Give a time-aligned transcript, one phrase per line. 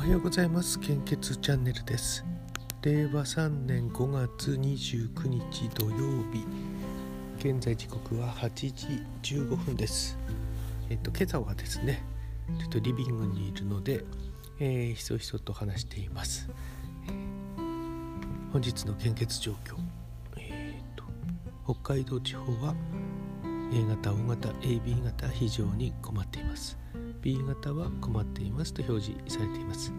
[0.00, 0.80] おはようございます。
[0.80, 2.24] 献血チャンネルです。
[2.80, 6.42] 令和3年5月29日土曜日。
[7.38, 8.50] 現在時刻は8
[9.20, 10.16] 時15分です。
[10.88, 12.02] えっと今朝はですね
[12.60, 14.02] ちょっとリビングにいるので、
[14.58, 16.48] えー、ひそひそと話しています、
[17.06, 19.76] えー、本日の献血状況。
[20.38, 22.74] えー、っと北海道地方は
[23.70, 26.78] A 型 O 型 AB 型非常に困っています。
[27.22, 29.92] B 型は困っていますと表示されています。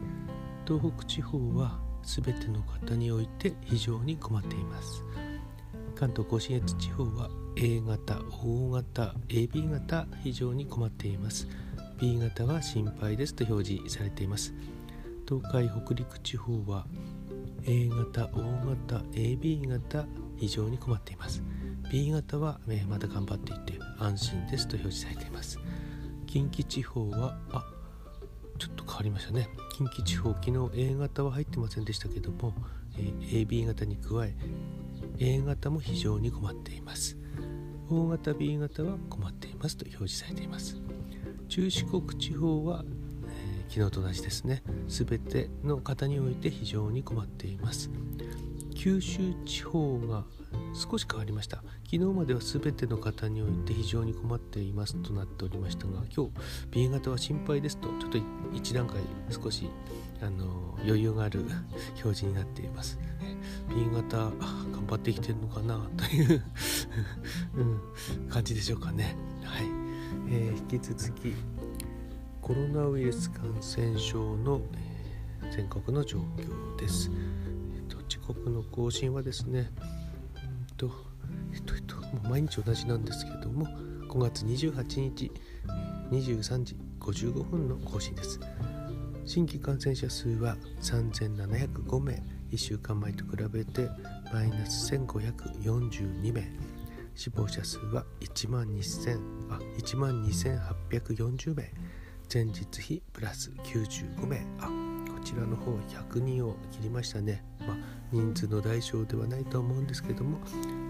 [0.65, 5.03] 東北地方は全ての方において非常に困っています。
[5.95, 11.47] 関東甲信越地方は A 型 O 型 AB 型非常に困っています。
[11.99, 14.53] B 型は心配ですと表示されています。
[15.27, 16.85] 東海北陸地方は
[17.65, 20.05] A 型 O 型 AB 型
[20.37, 21.43] 非常に困っています。
[21.91, 25.59] B 型は、えまだ頑張っていて安心ですと表示されています。
[26.31, 27.65] 近畿地方はあ
[28.57, 29.49] ちょっと変わりましたね。
[29.75, 32.53] 近畿地方昨日 A 型は入ってませんでしたけども、
[32.97, 34.33] えー、AB 型に加え
[35.19, 37.17] A 型も非常に困っています。
[37.89, 40.77] O 型 B 型は困っていますと表示されています。
[41.49, 42.85] 中四国地方は、
[43.27, 44.63] えー、昨日と同じですね。
[44.87, 47.91] 全ての方において非常に困っています。
[48.83, 50.23] 九州地方が
[50.73, 51.57] 少し変わりました。
[51.85, 56.31] 昨日までは全ての方において非常に困っていますとなっておりましたが今日
[56.71, 58.17] B 型は心配ですとちょっと
[58.51, 58.97] 一段階
[59.29, 59.69] 少し
[60.19, 61.45] あの余裕がある
[61.89, 62.97] 表示になっています。
[63.69, 66.43] B 型頑張ってきてるのかなという
[67.53, 69.15] うん、感じでしょうかね。
[69.43, 69.67] はい、
[70.27, 71.35] えー、引き続き
[72.41, 77.11] コロナウイルス感染症の、えー、全国の状況です、
[78.25, 79.71] 刻の更新はですね
[80.77, 80.91] と
[81.53, 83.67] えっとえっともう毎日同じなんですけども
[84.07, 85.31] 5月28日
[86.11, 88.39] 23時55分の更新です。
[89.25, 92.21] 新規感染者数は3705名。
[92.51, 93.87] 1週間前と比べて
[94.33, 96.51] マイナス1542名。
[97.15, 99.19] 死亡者数は1万2000
[99.49, 101.63] あ12840名。
[102.33, 104.45] 前日比プラス95名。
[104.59, 104.90] あ
[105.23, 107.43] ちらの方100人を切りましたね。
[107.59, 110.37] まあ人数の大小ではないと思うんですけども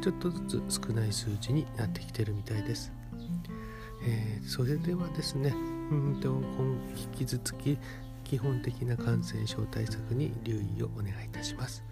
[0.01, 2.91] ちょっとずつ少ない数字になってきてるみたいです、
[4.03, 5.53] えー、それではですね
[5.91, 6.29] うんと
[7.19, 7.77] 引き続き
[8.23, 11.83] 基本的な感染症対策に留意をお願いいたします、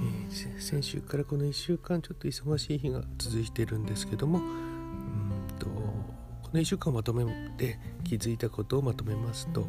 [0.00, 7.24] えー、先週からこの1週間ちょっと忙しい日が続いているんですけどもうんとこの1週間まとめ
[7.56, 9.66] て気づいたことをまとめますと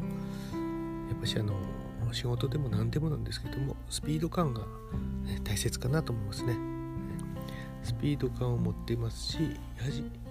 [1.20, 1.54] やっぱしあの
[2.12, 6.56] 仕事でも何でもなんですけどもスピード感が、ね、大切かなと思いますね。
[7.82, 9.38] スピード感を持っていますし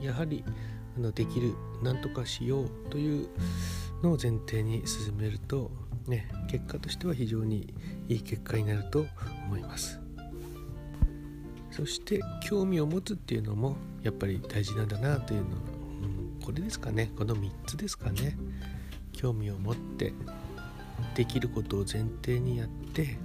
[0.01, 0.43] やはり
[0.97, 3.29] あのできる何とかしようという
[4.03, 5.71] のを前提に進めると、
[6.07, 7.73] ね、結果としては非常に
[8.07, 9.05] いい結果になると
[9.45, 9.99] 思います。
[11.71, 15.55] そして興味を持つっていうのもやっぱり大事なんだなというのは、
[16.03, 16.05] う
[16.41, 17.11] ん、これですかね。
[17.15, 18.35] この3つですかね。
[19.11, 20.13] 興味を持って
[21.15, 23.17] できることを前提にやって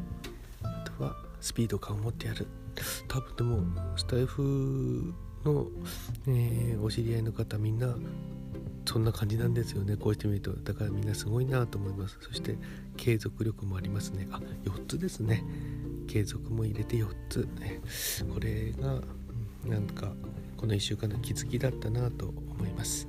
[0.63, 2.47] あとはスピード感を持ってやる。
[3.09, 5.15] 多分でもスタイフ
[5.45, 5.67] の、
[6.27, 7.95] えー、お知り合いの方みんな
[8.87, 9.97] そんな感じなんですよね。
[9.97, 10.53] こうしてみると。
[10.53, 12.19] だからみんなすごいなと思います。
[12.21, 12.59] そして
[12.97, 14.29] 継続力もありますね。
[14.31, 15.45] あ4つですね。
[16.07, 17.49] 継続も入れて4つ、
[18.33, 19.01] これが
[19.65, 20.13] なんか
[20.57, 23.09] この1週間の気づきだったなと思います。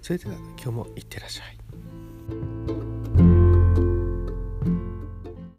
[0.00, 2.83] それでは今日もいってらっしゃい。